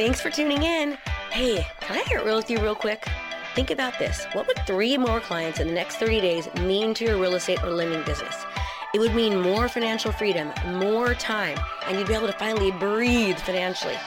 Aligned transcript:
Thanks 0.00 0.18
for 0.18 0.30
tuning 0.30 0.62
in. 0.62 0.96
Hey, 1.30 1.66
can 1.80 1.98
I 1.98 2.02
get 2.04 2.24
real 2.24 2.36
with 2.36 2.48
you 2.48 2.58
real 2.58 2.74
quick? 2.74 3.06
Think 3.54 3.70
about 3.70 3.98
this. 3.98 4.24
What 4.32 4.46
would 4.46 4.56
three 4.66 4.96
more 4.96 5.20
clients 5.20 5.60
in 5.60 5.66
the 5.66 5.74
next 5.74 5.96
30 5.96 6.22
days 6.22 6.48
mean 6.54 6.94
to 6.94 7.04
your 7.04 7.18
real 7.18 7.34
estate 7.34 7.62
or 7.62 7.68
lending 7.68 8.02
business? 8.04 8.34
It 8.94 8.98
would 8.98 9.14
mean 9.14 9.42
more 9.42 9.68
financial 9.68 10.10
freedom, 10.10 10.52
more 10.78 11.12
time, 11.12 11.58
and 11.86 11.98
you'd 11.98 12.08
be 12.08 12.14
able 12.14 12.28
to 12.28 12.38
finally 12.38 12.70
breathe 12.70 13.36
financially. 13.40 13.98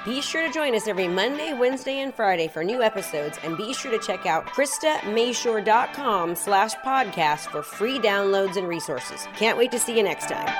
Be 0.04 0.20
sure 0.20 0.48
to 0.48 0.52
join 0.52 0.74
us 0.74 0.88
every 0.88 1.08
Monday, 1.08 1.54
Wednesday, 1.54 2.00
and 2.00 2.12
Friday 2.14 2.48
for 2.48 2.64
new 2.64 2.82
episodes, 2.82 3.38
and 3.44 3.56
be 3.56 3.72
sure 3.72 3.92
to 3.92 4.00
check 4.00 4.26
out 4.26 4.48
KristaMashore.com 4.48 6.36
slash 6.36 6.74
podcast 6.78 7.52
for 7.52 7.62
free 7.62 8.00
downloads 8.00 8.58
and 8.58 8.68
resources. 8.68 9.28
Can't 9.36 9.60
wait 9.60 9.72
to 9.72 9.78
see 9.80 9.96
you 9.96 10.02
next 10.02 10.28
time. 10.28 10.52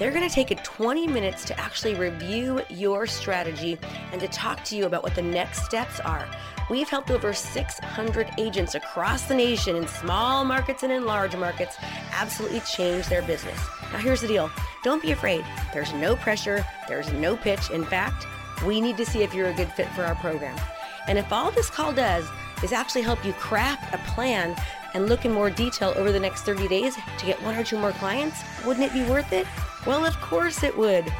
They're 0.00 0.10
going 0.10 0.26
to 0.26 0.34
take 0.34 0.50
a 0.50 0.54
20 0.54 1.08
minutes 1.08 1.44
to 1.44 1.60
actually 1.60 1.92
review 1.92 2.62
your 2.70 3.06
strategy 3.06 3.76
and 4.12 4.20
to 4.22 4.28
talk 4.28 4.64
to 4.64 4.74
you 4.74 4.86
about 4.86 5.02
what 5.02 5.14
the 5.14 5.20
next 5.20 5.66
steps 5.66 6.00
are. 6.00 6.26
We've 6.70 6.88
helped 6.88 7.10
over 7.10 7.34
600 7.34 8.30
agents 8.38 8.74
across 8.74 9.24
the 9.24 9.34
nation 9.34 9.76
in 9.76 9.86
small 9.86 10.42
markets 10.46 10.84
and 10.84 10.90
in 10.90 11.04
large 11.04 11.36
markets 11.36 11.76
absolutely 12.12 12.60
change 12.60 13.08
their 13.08 13.20
business. 13.20 13.60
Now, 13.92 13.98
here's 13.98 14.22
the 14.22 14.28
deal 14.28 14.50
don't 14.82 15.02
be 15.02 15.12
afraid. 15.12 15.44
There's 15.74 15.92
no 15.92 16.16
pressure, 16.16 16.64
there's 16.88 17.12
no 17.12 17.36
pitch. 17.36 17.68
In 17.68 17.84
fact, 17.84 18.26
we 18.64 18.80
need 18.80 18.96
to 18.96 19.04
see 19.04 19.22
if 19.22 19.34
you're 19.34 19.50
a 19.50 19.54
good 19.54 19.70
fit 19.72 19.88
for 19.90 20.04
our 20.04 20.14
program. 20.14 20.58
And 21.08 21.18
if 21.18 21.30
all 21.30 21.50
this 21.50 21.68
call 21.68 21.92
does 21.92 22.26
is 22.64 22.72
actually 22.72 23.02
help 23.02 23.22
you 23.22 23.34
craft 23.34 23.92
a 23.92 23.98
plan 24.14 24.56
and 24.94 25.10
look 25.10 25.26
in 25.26 25.32
more 25.32 25.50
detail 25.50 25.92
over 25.94 26.10
the 26.10 26.20
next 26.20 26.44
30 26.44 26.68
days 26.68 26.94
to 26.94 27.26
get 27.26 27.40
one 27.42 27.54
or 27.54 27.64
two 27.64 27.78
more 27.78 27.92
clients, 27.92 28.40
wouldn't 28.64 28.86
it 28.86 28.94
be 28.94 29.04
worth 29.04 29.34
it? 29.34 29.46
Well, 29.86 30.04
of 30.04 30.20
course 30.20 30.62
it 30.62 30.76
would. 30.76 31.10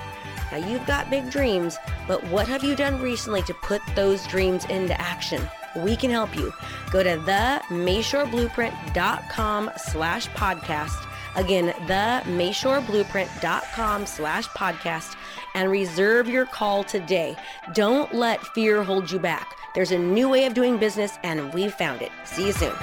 Now, 0.52 0.58
you've 0.58 0.86
got 0.86 1.08
big 1.10 1.30
dreams, 1.30 1.78
but 2.08 2.22
what 2.24 2.46
have 2.48 2.64
you 2.64 2.74
done 2.74 3.00
recently 3.00 3.42
to 3.42 3.54
put 3.54 3.80
those 3.94 4.26
dreams 4.26 4.64
into 4.66 5.00
action? 5.00 5.40
We 5.76 5.94
can 5.96 6.10
help 6.10 6.36
you. 6.36 6.52
Go 6.90 7.04
to 7.04 7.16
themashoreblueprint.com 7.18 9.70
slash 9.76 10.28
podcast 10.30 11.06
Again, 11.36 11.66
the 11.86 12.22
mashoreblueprint.com 12.30 14.06
slash 14.06 14.48
podcast 14.48 15.16
and 15.54 15.70
reserve 15.70 16.28
your 16.28 16.46
call 16.46 16.84
today. 16.84 17.36
Don't 17.72 18.12
let 18.14 18.44
fear 18.48 18.82
hold 18.82 19.10
you 19.10 19.18
back. 19.18 19.54
There's 19.74 19.92
a 19.92 19.98
new 19.98 20.28
way 20.28 20.46
of 20.46 20.54
doing 20.54 20.76
business 20.76 21.18
and 21.22 21.52
we've 21.54 21.74
found 21.74 22.02
it. 22.02 22.10
See 22.24 22.46
you 22.46 22.52
soon. 22.52 22.74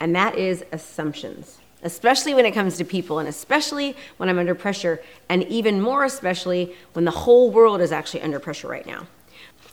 and 0.00 0.16
that 0.16 0.38
is 0.38 0.64
assumptions 0.72 1.58
especially 1.86 2.34
when 2.34 2.44
it 2.44 2.52
comes 2.52 2.76
to 2.76 2.84
people, 2.84 3.20
and 3.20 3.28
especially 3.28 3.96
when 4.16 4.28
I'm 4.28 4.38
under 4.38 4.54
pressure, 4.54 5.00
and 5.28 5.44
even 5.44 5.80
more 5.80 6.04
especially 6.04 6.74
when 6.92 7.04
the 7.04 7.10
whole 7.12 7.50
world 7.50 7.80
is 7.80 7.92
actually 7.92 8.22
under 8.22 8.40
pressure 8.40 8.68
right 8.68 8.86
now. 8.86 9.06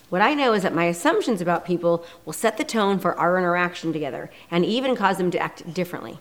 What 0.10 0.22
I 0.22 0.36
know 0.36 0.54
is 0.54 0.62
that 0.62 0.76
my 0.76 0.86
assumptions 0.86 1.42
about 1.42 1.66
people 1.66 2.06
will 2.24 2.34
set 2.34 2.58
the 2.58 2.64
tone 2.64 3.00
for 3.00 3.18
our 3.20 3.38
interaction 3.38 3.92
together 3.92 4.30
and 4.52 4.64
even 4.64 4.96
cause 4.96 5.18
them 5.18 5.32
to 5.32 5.40
act 5.40 5.74
differently. 5.74 6.20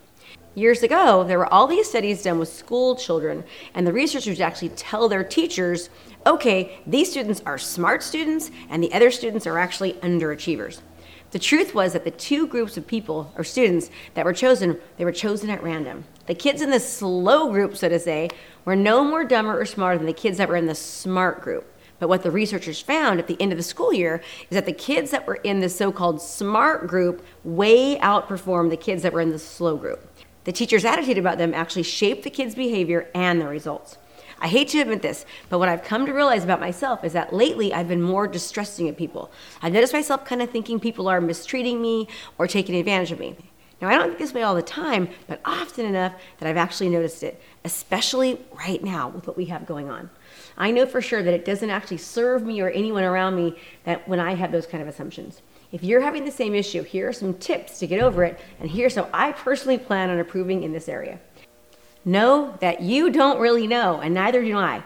Years 0.55 0.81
ago, 0.81 1.23
there 1.23 1.37
were 1.37 1.51
all 1.53 1.67
these 1.67 1.89
studies 1.89 2.23
done 2.23 2.39
with 2.39 2.49
school 2.49 2.95
children, 2.95 3.43
and 3.75 3.85
the 3.85 3.93
researchers 3.93 4.39
actually 4.39 4.69
tell 4.69 5.07
their 5.07 5.23
teachers, 5.23 5.89
okay, 6.25 6.79
these 6.87 7.09
students 7.11 7.41
are 7.45 7.59
smart 7.59 8.01
students, 8.01 8.49
and 8.69 8.83
the 8.83 8.93
other 8.93 9.11
students 9.11 9.45
are 9.45 9.59
actually 9.59 9.93
underachievers. 9.93 10.81
The 11.33 11.39
truth 11.39 11.73
was 11.73 11.93
that 11.93 12.03
the 12.03 12.11
two 12.11 12.45
groups 12.45 12.77
of 12.77 12.85
people 12.85 13.33
or 13.35 13.43
students 13.43 13.89
that 14.13 14.23
were 14.23 14.33
chosen, 14.33 14.79
they 14.97 15.03
were 15.03 15.11
chosen 15.11 15.49
at 15.49 15.63
random. 15.63 16.03
The 16.27 16.35
kids 16.35 16.61
in 16.61 16.69
the 16.69 16.79
slow 16.79 17.49
group, 17.49 17.75
so 17.75 17.89
to 17.89 17.97
say, 17.99 18.29
were 18.65 18.75
no 18.75 19.03
more 19.03 19.23
dumber 19.23 19.59
or 19.59 19.65
smarter 19.65 19.97
than 19.97 20.05
the 20.05 20.13
kids 20.13 20.37
that 20.37 20.47
were 20.47 20.55
in 20.55 20.67
the 20.67 20.75
smart 20.75 21.41
group. 21.41 21.65
But 21.97 22.07
what 22.07 22.21
the 22.21 22.29
researchers 22.29 22.81
found 22.81 23.17
at 23.17 23.25
the 23.25 23.41
end 23.41 23.51
of 23.51 23.57
the 23.57 23.63
school 23.63 23.91
year 23.91 24.21
is 24.51 24.55
that 24.55 24.67
the 24.67 24.73
kids 24.73 25.09
that 25.09 25.25
were 25.25 25.39
in 25.43 25.59
the 25.59 25.69
so 25.69 25.91
called 25.91 26.21
smart 26.21 26.85
group 26.85 27.25
way 27.43 27.97
outperformed 27.97 28.69
the 28.69 28.77
kids 28.77 29.01
that 29.01 29.11
were 29.11 29.21
in 29.21 29.31
the 29.31 29.39
slow 29.39 29.75
group. 29.75 30.07
The 30.43 30.51
teacher's 30.51 30.85
attitude 30.85 31.17
about 31.17 31.39
them 31.39 31.55
actually 31.55 31.81
shaped 31.83 32.25
the 32.25 32.29
kids' 32.29 32.53
behavior 32.53 33.09
and 33.15 33.41
the 33.41 33.47
results. 33.47 33.97
I 34.39 34.47
hate 34.47 34.69
to 34.69 34.79
admit 34.79 35.01
this, 35.01 35.25
but 35.49 35.59
what 35.59 35.69
I've 35.69 35.83
come 35.83 36.05
to 36.05 36.13
realize 36.13 36.43
about 36.43 36.59
myself 36.59 37.03
is 37.03 37.13
that 37.13 37.33
lately 37.33 37.73
I've 37.73 37.87
been 37.87 38.01
more 38.01 38.27
distrusting 38.27 38.89
of 38.89 38.97
people. 38.97 39.31
I've 39.61 39.73
noticed 39.73 39.93
myself 39.93 40.25
kind 40.25 40.41
of 40.41 40.49
thinking 40.49 40.79
people 40.79 41.07
are 41.07 41.21
mistreating 41.21 41.81
me 41.81 42.07
or 42.37 42.47
taking 42.47 42.75
advantage 42.75 43.11
of 43.11 43.19
me. 43.19 43.35
Now, 43.81 43.89
I 43.89 43.95
don't 43.95 44.07
think 44.07 44.19
this 44.19 44.33
way 44.33 44.43
all 44.43 44.55
the 44.55 44.61
time, 44.61 45.09
but 45.27 45.41
often 45.43 45.85
enough 45.85 46.13
that 46.39 46.47
I've 46.47 46.55
actually 46.55 46.87
noticed 46.87 47.21
it, 47.21 47.41
especially 47.65 48.39
right 48.53 48.81
now 48.81 49.09
with 49.09 49.27
what 49.27 49.35
we 49.35 49.45
have 49.45 49.65
going 49.65 49.89
on. 49.89 50.09
I 50.57 50.71
know 50.71 50.85
for 50.85 51.01
sure 51.01 51.21
that 51.21 51.33
it 51.33 51.43
doesn't 51.43 51.69
actually 51.69 51.97
serve 51.97 52.43
me 52.43 52.61
or 52.61 52.69
anyone 52.69 53.03
around 53.03 53.35
me 53.35 53.57
that 53.83 54.07
when 54.07 54.21
I 54.21 54.35
have 54.35 54.53
those 54.53 54.67
kind 54.67 54.81
of 54.81 54.87
assumptions. 54.87 55.41
If 55.73 55.83
you're 55.83 56.01
having 56.01 56.23
the 56.23 56.31
same 56.31 56.55
issue, 56.55 56.83
here 56.83 57.09
are 57.09 57.13
some 57.13 57.33
tips 57.33 57.79
to 57.79 57.87
get 57.87 58.01
over 58.01 58.23
it, 58.23 58.39
and 58.61 58.69
here's 58.69 58.95
how 58.95 59.09
I 59.11 59.31
personally 59.33 59.79
plan 59.79 60.09
on 60.09 60.17
improving 60.19 60.63
in 60.63 60.71
this 60.71 60.87
area. 60.87 61.19
Know 62.05 62.57
that 62.59 62.81
you 62.81 63.09
don't 63.09 63.39
really 63.39 63.67
know, 63.67 64.01
and 64.01 64.13
neither 64.13 64.43
do 64.43 64.57
I. 64.57 64.83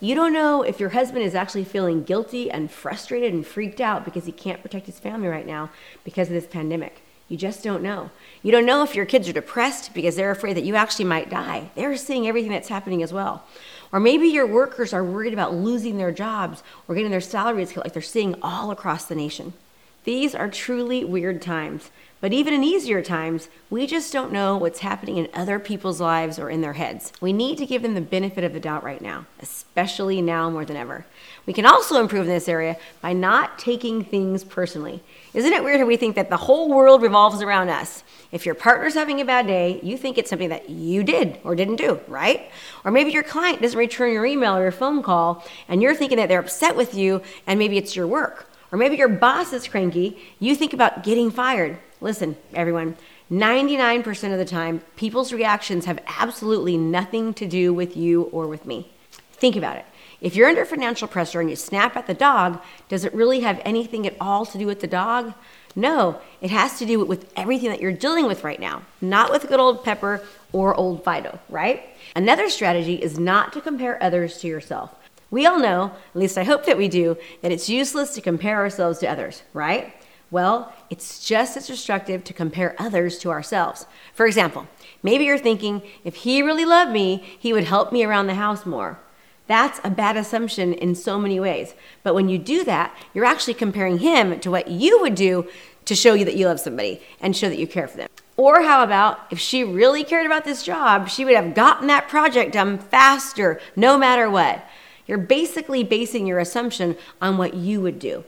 You 0.00 0.14
don't 0.14 0.32
know 0.32 0.62
if 0.62 0.78
your 0.78 0.90
husband 0.90 1.24
is 1.24 1.34
actually 1.34 1.64
feeling 1.64 2.04
guilty 2.04 2.50
and 2.50 2.70
frustrated 2.70 3.34
and 3.34 3.44
freaked 3.44 3.80
out 3.80 4.04
because 4.04 4.26
he 4.26 4.32
can't 4.32 4.62
protect 4.62 4.86
his 4.86 4.98
family 4.98 5.28
right 5.28 5.46
now 5.46 5.70
because 6.04 6.28
of 6.28 6.34
this 6.34 6.46
pandemic. 6.46 7.02
You 7.28 7.36
just 7.36 7.62
don't 7.62 7.82
know. 7.82 8.10
You 8.42 8.52
don't 8.52 8.64
know 8.64 8.82
if 8.82 8.94
your 8.94 9.04
kids 9.04 9.28
are 9.28 9.34
depressed 9.34 9.92
because 9.92 10.16
they're 10.16 10.30
afraid 10.30 10.56
that 10.56 10.64
you 10.64 10.76
actually 10.76 11.04
might 11.04 11.28
die. 11.28 11.70
They're 11.74 11.96
seeing 11.96 12.26
everything 12.26 12.52
that's 12.52 12.68
happening 12.68 13.02
as 13.02 13.12
well. 13.12 13.44
Or 13.92 14.00
maybe 14.00 14.28
your 14.28 14.46
workers 14.46 14.94
are 14.94 15.04
worried 15.04 15.32
about 15.32 15.54
losing 15.54 15.98
their 15.98 16.12
jobs 16.12 16.62
or 16.86 16.94
getting 16.94 17.10
their 17.10 17.20
salaries 17.20 17.72
cut 17.72 17.84
like 17.84 17.92
they're 17.92 18.02
seeing 18.02 18.34
all 18.40 18.70
across 18.70 19.04
the 19.04 19.14
nation. 19.14 19.52
These 20.04 20.34
are 20.34 20.48
truly 20.48 21.04
weird 21.04 21.42
times. 21.42 21.90
But 22.20 22.32
even 22.32 22.52
in 22.52 22.64
easier 22.64 23.00
times, 23.00 23.48
we 23.70 23.86
just 23.86 24.12
don't 24.12 24.32
know 24.32 24.56
what's 24.56 24.80
happening 24.80 25.18
in 25.18 25.28
other 25.32 25.60
people's 25.60 26.00
lives 26.00 26.36
or 26.36 26.50
in 26.50 26.62
their 26.62 26.72
heads. 26.72 27.12
We 27.20 27.32
need 27.32 27.58
to 27.58 27.66
give 27.66 27.82
them 27.82 27.94
the 27.94 28.00
benefit 28.00 28.42
of 28.42 28.52
the 28.52 28.58
doubt 28.58 28.82
right 28.82 29.00
now, 29.00 29.26
especially 29.40 30.20
now 30.20 30.50
more 30.50 30.64
than 30.64 30.76
ever. 30.76 31.06
We 31.46 31.52
can 31.52 31.64
also 31.64 32.00
improve 32.00 32.26
in 32.26 32.32
this 32.32 32.48
area 32.48 32.76
by 33.00 33.12
not 33.12 33.58
taking 33.58 34.02
things 34.02 34.42
personally. 34.42 35.00
Isn't 35.32 35.52
it 35.52 35.62
weird 35.62 35.78
how 35.78 35.86
we 35.86 35.96
think 35.96 36.16
that 36.16 36.28
the 36.28 36.36
whole 36.36 36.68
world 36.68 37.02
revolves 37.02 37.40
around 37.40 37.68
us? 37.68 38.02
If 38.32 38.44
your 38.44 38.56
partner's 38.56 38.94
having 38.94 39.20
a 39.20 39.24
bad 39.24 39.46
day, 39.46 39.78
you 39.84 39.96
think 39.96 40.18
it's 40.18 40.28
something 40.28 40.48
that 40.48 40.68
you 40.68 41.04
did 41.04 41.38
or 41.44 41.54
didn't 41.54 41.76
do, 41.76 42.00
right? 42.08 42.50
Or 42.84 42.90
maybe 42.90 43.12
your 43.12 43.22
client 43.22 43.62
doesn't 43.62 43.78
return 43.78 44.12
your 44.12 44.26
email 44.26 44.56
or 44.56 44.62
your 44.62 44.72
phone 44.72 45.04
call, 45.04 45.44
and 45.68 45.80
you're 45.80 45.94
thinking 45.94 46.18
that 46.18 46.28
they're 46.28 46.40
upset 46.40 46.74
with 46.74 46.94
you, 46.94 47.22
and 47.46 47.60
maybe 47.60 47.78
it's 47.78 47.94
your 47.94 48.08
work. 48.08 48.50
Or 48.72 48.76
maybe 48.76 48.96
your 48.96 49.08
boss 49.08 49.52
is 49.52 49.68
cranky, 49.68 50.18
you 50.40 50.56
think 50.56 50.72
about 50.72 51.04
getting 51.04 51.30
fired. 51.30 51.78
Listen, 52.00 52.36
everyone, 52.54 52.96
99% 53.30 54.32
of 54.32 54.38
the 54.38 54.44
time, 54.44 54.82
people's 54.96 55.32
reactions 55.32 55.84
have 55.84 56.00
absolutely 56.06 56.76
nothing 56.76 57.34
to 57.34 57.46
do 57.46 57.74
with 57.74 57.96
you 57.96 58.22
or 58.24 58.46
with 58.46 58.64
me. 58.64 58.90
Think 59.32 59.56
about 59.56 59.76
it. 59.76 59.84
If 60.20 60.34
you're 60.34 60.48
under 60.48 60.64
financial 60.64 61.06
pressure 61.06 61.40
and 61.40 61.50
you 61.50 61.56
snap 61.56 61.96
at 61.96 62.06
the 62.06 62.14
dog, 62.14 62.60
does 62.88 63.04
it 63.04 63.14
really 63.14 63.40
have 63.40 63.60
anything 63.64 64.06
at 64.06 64.16
all 64.20 64.46
to 64.46 64.58
do 64.58 64.66
with 64.66 64.80
the 64.80 64.86
dog? 64.86 65.34
No, 65.76 66.20
it 66.40 66.50
has 66.50 66.78
to 66.78 66.86
do 66.86 67.04
with 67.04 67.30
everything 67.36 67.70
that 67.70 67.80
you're 67.80 67.92
dealing 67.92 68.26
with 68.26 68.42
right 68.42 68.58
now, 68.58 68.82
not 69.00 69.30
with 69.30 69.48
good 69.48 69.60
old 69.60 69.84
Pepper 69.84 70.24
or 70.52 70.74
old 70.74 71.04
Fido, 71.04 71.38
right? 71.48 71.84
Another 72.16 72.48
strategy 72.48 72.94
is 72.94 73.18
not 73.18 73.52
to 73.52 73.60
compare 73.60 74.02
others 74.02 74.38
to 74.38 74.48
yourself. 74.48 74.92
We 75.30 75.46
all 75.46 75.60
know, 75.60 75.92
at 76.14 76.16
least 76.18 76.38
I 76.38 76.44
hope 76.44 76.64
that 76.66 76.78
we 76.78 76.88
do, 76.88 77.16
that 77.42 77.52
it's 77.52 77.68
useless 77.68 78.14
to 78.14 78.20
compare 78.20 78.56
ourselves 78.56 78.98
to 79.00 79.08
others, 79.08 79.42
right? 79.52 79.94
Well, 80.30 80.72
it's 80.90 81.24
just 81.24 81.56
as 81.56 81.66
destructive 81.66 82.22
to 82.24 82.34
compare 82.34 82.76
others 82.78 83.18
to 83.20 83.30
ourselves. 83.30 83.86
For 84.12 84.26
example, 84.26 84.66
maybe 85.02 85.24
you're 85.24 85.38
thinking, 85.38 85.82
if 86.04 86.16
he 86.16 86.42
really 86.42 86.66
loved 86.66 86.92
me, 86.92 87.24
he 87.38 87.52
would 87.52 87.64
help 87.64 87.92
me 87.92 88.04
around 88.04 88.26
the 88.26 88.34
house 88.34 88.66
more. 88.66 88.98
That's 89.46 89.80
a 89.82 89.90
bad 89.90 90.18
assumption 90.18 90.74
in 90.74 90.94
so 90.94 91.18
many 91.18 91.40
ways. 91.40 91.74
But 92.02 92.14
when 92.14 92.28
you 92.28 92.36
do 92.36 92.62
that, 92.64 92.94
you're 93.14 93.24
actually 93.24 93.54
comparing 93.54 93.98
him 93.98 94.38
to 94.40 94.50
what 94.50 94.68
you 94.68 95.00
would 95.00 95.14
do 95.14 95.48
to 95.86 95.94
show 95.94 96.12
you 96.12 96.26
that 96.26 96.36
you 96.36 96.46
love 96.46 96.60
somebody 96.60 97.00
and 97.20 97.34
show 97.34 97.48
that 97.48 97.58
you 97.58 97.66
care 97.66 97.88
for 97.88 97.96
them. 97.96 98.08
Or 98.36 98.62
how 98.62 98.84
about 98.84 99.20
if 99.30 99.38
she 99.38 99.64
really 99.64 100.04
cared 100.04 100.26
about 100.26 100.44
this 100.44 100.62
job, 100.62 101.08
she 101.08 101.24
would 101.24 101.34
have 101.34 101.54
gotten 101.54 101.86
that 101.86 102.08
project 102.08 102.52
done 102.52 102.78
faster, 102.78 103.58
no 103.74 103.96
matter 103.96 104.28
what. 104.28 104.62
You're 105.06 105.16
basically 105.16 105.82
basing 105.82 106.26
your 106.26 106.38
assumption 106.38 106.96
on 107.22 107.38
what 107.38 107.54
you 107.54 107.80
would 107.80 107.98
do. 107.98 108.24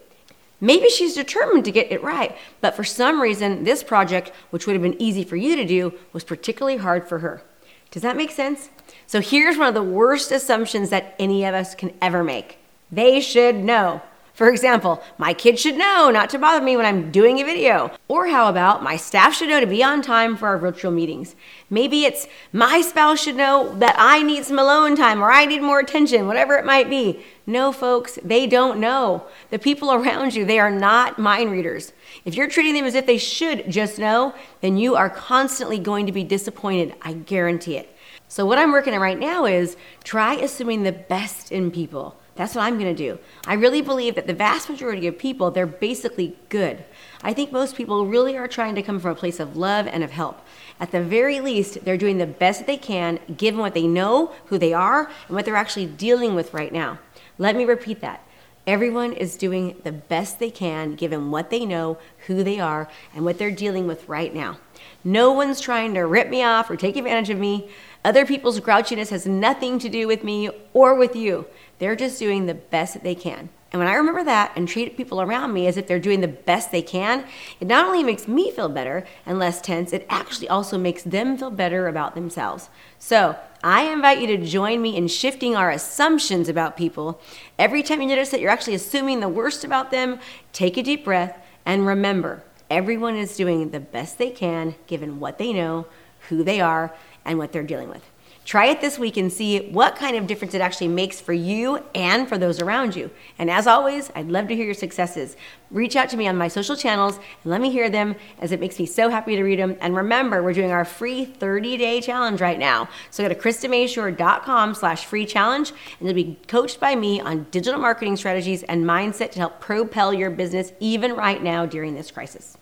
Maybe 0.60 0.88
she's 0.90 1.14
determined 1.14 1.64
to 1.64 1.72
get 1.72 1.90
it 1.90 2.02
right, 2.02 2.36
but 2.60 2.76
for 2.76 2.84
some 2.84 3.20
reason, 3.20 3.64
this 3.64 3.82
project, 3.82 4.30
which 4.50 4.66
would 4.66 4.74
have 4.74 4.82
been 4.82 5.00
easy 5.00 5.24
for 5.24 5.36
you 5.36 5.56
to 5.56 5.64
do, 5.64 5.94
was 6.12 6.24
particularly 6.24 6.76
hard 6.78 7.08
for 7.08 7.20
her. 7.20 7.42
Does 7.90 8.02
that 8.02 8.16
make 8.16 8.30
sense? 8.30 8.68
So 9.06 9.20
here's 9.20 9.56
one 9.56 9.68
of 9.68 9.74
the 9.74 9.82
worst 9.82 10.30
assumptions 10.30 10.90
that 10.90 11.14
any 11.18 11.44
of 11.44 11.54
us 11.54 11.74
can 11.74 11.92
ever 12.00 12.22
make 12.22 12.58
they 12.92 13.20
should 13.20 13.54
know. 13.54 14.02
For 14.34 14.48
example, 14.48 15.02
my 15.18 15.34
kids 15.34 15.60
should 15.60 15.76
know 15.76 16.10
not 16.10 16.30
to 16.30 16.38
bother 16.38 16.64
me 16.64 16.76
when 16.76 16.86
I'm 16.86 17.10
doing 17.10 17.40
a 17.40 17.44
video. 17.44 17.90
Or 18.08 18.28
how 18.28 18.48
about 18.48 18.82
my 18.82 18.96
staff 18.96 19.34
should 19.34 19.48
know 19.48 19.60
to 19.60 19.66
be 19.66 19.82
on 19.82 20.02
time 20.02 20.36
for 20.36 20.48
our 20.48 20.58
virtual 20.58 20.90
meetings? 20.90 21.36
Maybe 21.68 22.04
it's 22.04 22.26
my 22.52 22.80
spouse 22.80 23.20
should 23.20 23.36
know 23.36 23.74
that 23.78 23.96
I 23.98 24.22
need 24.22 24.44
some 24.44 24.58
alone 24.58 24.96
time 24.96 25.22
or 25.22 25.30
I 25.30 25.46
need 25.46 25.62
more 25.62 25.80
attention, 25.80 26.26
whatever 26.26 26.54
it 26.54 26.64
might 26.64 26.88
be. 26.88 27.20
No, 27.46 27.72
folks, 27.72 28.18
they 28.24 28.46
don't 28.46 28.78
know. 28.78 29.26
The 29.50 29.58
people 29.58 29.92
around 29.92 30.34
you, 30.34 30.44
they 30.44 30.58
are 30.58 30.70
not 30.70 31.18
mind 31.18 31.50
readers. 31.50 31.92
If 32.24 32.34
you're 32.34 32.48
treating 32.48 32.74
them 32.74 32.84
as 32.84 32.94
if 32.94 33.06
they 33.06 33.18
should 33.18 33.70
just 33.70 33.98
know, 33.98 34.34
then 34.60 34.76
you 34.76 34.94
are 34.94 35.10
constantly 35.10 35.78
going 35.78 36.06
to 36.06 36.12
be 36.12 36.24
disappointed. 36.24 36.94
I 37.02 37.14
guarantee 37.14 37.76
it. 37.76 37.94
So, 38.28 38.46
what 38.46 38.58
I'm 38.58 38.70
working 38.70 38.94
on 38.94 39.00
right 39.00 39.18
now 39.18 39.44
is 39.44 39.76
try 40.04 40.34
assuming 40.34 40.84
the 40.84 40.92
best 40.92 41.50
in 41.50 41.72
people. 41.72 42.16
That's 42.36 42.54
what 42.54 42.62
I'm 42.62 42.78
going 42.78 42.94
to 42.94 43.02
do. 43.02 43.18
I 43.46 43.54
really 43.54 43.82
believe 43.82 44.14
that 44.14 44.26
the 44.26 44.32
vast 44.32 44.68
majority 44.68 45.06
of 45.06 45.18
people, 45.18 45.50
they're 45.50 45.66
basically 45.66 46.36
good. 46.48 46.84
I 47.22 47.34
think 47.34 47.52
most 47.52 47.76
people 47.76 48.06
really 48.06 48.36
are 48.36 48.48
trying 48.48 48.74
to 48.76 48.82
come 48.82 48.98
from 48.98 49.10
a 49.10 49.14
place 49.14 49.40
of 49.40 49.56
love 49.56 49.86
and 49.86 50.02
of 50.02 50.10
help. 50.10 50.40
At 50.78 50.90
the 50.90 51.02
very 51.02 51.40
least, 51.40 51.84
they're 51.84 51.98
doing 51.98 52.18
the 52.18 52.26
best 52.26 52.60
that 52.60 52.66
they 52.66 52.78
can, 52.78 53.20
given 53.36 53.60
what 53.60 53.74
they 53.74 53.86
know, 53.86 54.32
who 54.46 54.56
they 54.56 54.72
are, 54.72 55.10
and 55.26 55.36
what 55.36 55.44
they're 55.44 55.56
actually 55.56 55.86
dealing 55.86 56.34
with 56.34 56.54
right 56.54 56.72
now. 56.72 56.98
Let 57.36 57.56
me 57.56 57.64
repeat 57.64 58.00
that. 58.00 58.24
Everyone 58.66 59.12
is 59.12 59.36
doing 59.36 59.76
the 59.84 59.92
best 59.92 60.38
they 60.38 60.50
can, 60.50 60.94
given 60.94 61.30
what 61.30 61.50
they 61.50 61.64
know, 61.66 61.98
who 62.26 62.44
they 62.44 62.60
are, 62.60 62.88
and 63.14 63.24
what 63.24 63.38
they're 63.38 63.50
dealing 63.50 63.86
with 63.86 64.08
right 64.08 64.34
now. 64.34 64.58
No 65.02 65.32
one's 65.32 65.60
trying 65.60 65.94
to 65.94 66.02
rip 66.02 66.28
me 66.28 66.42
off 66.42 66.70
or 66.70 66.76
take 66.76 66.96
advantage 66.96 67.30
of 67.30 67.38
me. 67.38 67.70
Other 68.04 68.24
people's 68.24 68.60
grouchiness 68.60 69.10
has 69.10 69.26
nothing 69.26 69.78
to 69.78 69.88
do 69.88 70.06
with 70.06 70.24
me 70.24 70.50
or 70.72 70.94
with 70.94 71.14
you. 71.14 71.46
They're 71.78 71.96
just 71.96 72.18
doing 72.18 72.46
the 72.46 72.54
best 72.54 72.94
that 72.94 73.02
they 73.02 73.14
can. 73.14 73.50
And 73.72 73.78
when 73.78 73.88
I 73.88 73.94
remember 73.94 74.24
that 74.24 74.52
and 74.56 74.66
treat 74.66 74.96
people 74.96 75.20
around 75.20 75.52
me 75.52 75.66
as 75.68 75.76
if 75.76 75.86
they're 75.86 76.00
doing 76.00 76.22
the 76.22 76.28
best 76.28 76.72
they 76.72 76.82
can, 76.82 77.24
it 77.60 77.68
not 77.68 77.86
only 77.86 78.02
makes 78.02 78.26
me 78.26 78.50
feel 78.50 78.68
better 78.68 79.06
and 79.24 79.38
less 79.38 79.60
tense, 79.60 79.92
it 79.92 80.06
actually 80.08 80.48
also 80.48 80.76
makes 80.76 81.04
them 81.04 81.36
feel 81.36 81.50
better 81.50 81.86
about 81.86 82.16
themselves. 82.16 82.68
So 82.98 83.36
I 83.62 83.84
invite 83.84 84.20
you 84.20 84.26
to 84.28 84.44
join 84.44 84.82
me 84.82 84.96
in 84.96 85.06
shifting 85.06 85.54
our 85.54 85.70
assumptions 85.70 86.48
about 86.48 86.76
people. 86.76 87.20
Every 87.58 87.82
time 87.84 88.02
you 88.02 88.08
notice 88.08 88.30
that 88.30 88.40
you're 88.40 88.50
actually 88.50 88.74
assuming 88.74 89.20
the 89.20 89.28
worst 89.28 89.62
about 89.62 89.92
them, 89.92 90.18
take 90.52 90.76
a 90.76 90.82
deep 90.82 91.04
breath 91.04 91.38
and 91.64 91.86
remember 91.86 92.42
everyone 92.70 93.16
is 93.16 93.36
doing 93.36 93.70
the 93.70 93.80
best 93.80 94.18
they 94.18 94.30
can 94.30 94.74
given 94.86 95.20
what 95.20 95.38
they 95.38 95.52
know, 95.52 95.86
who 96.28 96.42
they 96.42 96.60
are, 96.60 96.94
and 97.24 97.38
what 97.38 97.52
they're 97.52 97.62
dealing 97.62 97.88
with. 97.88 98.02
Try 98.44 98.66
it 98.66 98.80
this 98.80 98.98
week 98.98 99.16
and 99.16 99.32
see 99.32 99.68
what 99.70 99.96
kind 99.96 100.16
of 100.16 100.26
difference 100.26 100.54
it 100.54 100.60
actually 100.60 100.88
makes 100.88 101.20
for 101.20 101.32
you 101.32 101.84
and 101.94 102.28
for 102.28 102.38
those 102.38 102.60
around 102.60 102.96
you. 102.96 103.10
And 103.38 103.50
as 103.50 103.66
always, 103.66 104.10
I'd 104.16 104.28
love 104.28 104.48
to 104.48 104.56
hear 104.56 104.64
your 104.64 104.74
successes. 104.74 105.36
Reach 105.70 105.94
out 105.94 106.08
to 106.08 106.16
me 106.16 106.26
on 106.26 106.36
my 106.36 106.48
social 106.48 106.74
channels 106.74 107.16
and 107.16 107.24
let 107.44 107.60
me 107.60 107.70
hear 107.70 107.88
them 107.88 108.16
as 108.40 108.50
it 108.50 108.58
makes 108.58 108.78
me 108.78 108.86
so 108.86 109.08
happy 109.08 109.36
to 109.36 109.44
read 109.44 109.60
them. 109.60 109.76
And 109.80 109.94
remember, 109.94 110.42
we're 110.42 110.54
doing 110.54 110.72
our 110.72 110.84
free 110.84 111.26
30-day 111.26 112.00
challenge 112.00 112.40
right 112.40 112.58
now. 112.58 112.88
So 113.10 113.22
go 113.22 113.28
to 113.28 113.38
KristaMashore.com 113.38 114.74
slash 114.74 115.04
free 115.04 115.26
challenge 115.26 115.70
and 116.00 116.08
you'll 116.08 116.14
be 116.14 116.38
coached 116.48 116.80
by 116.80 116.96
me 116.96 117.20
on 117.20 117.46
digital 117.50 117.78
marketing 117.78 118.16
strategies 118.16 118.62
and 118.64 118.84
mindset 118.84 119.30
to 119.32 119.38
help 119.38 119.60
propel 119.60 120.12
your 120.12 120.30
business 120.30 120.72
even 120.80 121.14
right 121.14 121.42
now 121.42 121.66
during 121.66 121.94
this 121.94 122.10
crisis. 122.10 122.56